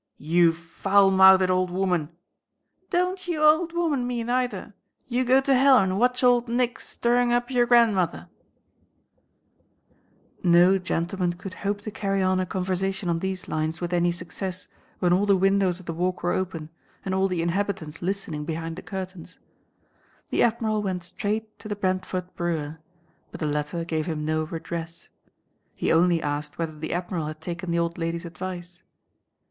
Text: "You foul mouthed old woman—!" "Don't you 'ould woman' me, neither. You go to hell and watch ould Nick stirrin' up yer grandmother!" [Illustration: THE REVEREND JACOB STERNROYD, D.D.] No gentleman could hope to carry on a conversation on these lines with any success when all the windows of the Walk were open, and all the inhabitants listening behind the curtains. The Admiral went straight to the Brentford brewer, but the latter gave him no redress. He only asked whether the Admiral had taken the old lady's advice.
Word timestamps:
"You 0.17 0.51
foul 0.51 1.11
mouthed 1.11 1.51
old 1.51 1.69
woman—!" 1.69 2.09
"Don't 2.89 3.27
you 3.27 3.43
'ould 3.43 3.71
woman' 3.71 4.07
me, 4.07 4.23
neither. 4.23 4.73
You 5.07 5.23
go 5.23 5.41
to 5.41 5.53
hell 5.53 5.77
and 5.77 5.99
watch 5.99 6.23
ould 6.23 6.47
Nick 6.47 6.79
stirrin' 6.79 7.31
up 7.31 7.51
yer 7.51 7.67
grandmother!" 7.67 8.27
[Illustration: 10.39 10.39
THE 10.41 10.49
REVEREND 10.49 10.57
JACOB 10.57 10.57
STERNROYD, 10.57 10.57
D.D.] 10.57 10.57
No 10.57 10.77
gentleman 10.99 11.33
could 11.33 11.53
hope 11.53 11.81
to 11.81 11.91
carry 11.91 12.23
on 12.23 12.39
a 12.39 12.47
conversation 12.47 13.09
on 13.09 13.19
these 13.19 13.47
lines 13.47 13.79
with 13.79 13.93
any 13.93 14.11
success 14.11 14.67
when 14.97 15.13
all 15.13 15.27
the 15.27 15.35
windows 15.37 15.79
of 15.79 15.85
the 15.85 15.93
Walk 15.93 16.23
were 16.23 16.31
open, 16.33 16.69
and 17.05 17.13
all 17.13 17.27
the 17.27 17.43
inhabitants 17.43 18.01
listening 18.01 18.43
behind 18.43 18.77
the 18.77 18.81
curtains. 18.81 19.37
The 20.31 20.41
Admiral 20.41 20.81
went 20.81 21.03
straight 21.03 21.59
to 21.59 21.67
the 21.67 21.75
Brentford 21.75 22.33
brewer, 22.35 22.79
but 23.29 23.39
the 23.39 23.45
latter 23.45 23.85
gave 23.85 24.07
him 24.07 24.25
no 24.25 24.45
redress. 24.45 25.09
He 25.75 25.91
only 25.93 26.23
asked 26.23 26.57
whether 26.57 26.75
the 26.75 26.91
Admiral 26.91 27.27
had 27.27 27.39
taken 27.39 27.69
the 27.69 27.77
old 27.77 27.99
lady's 27.99 28.25
advice. 28.25 28.81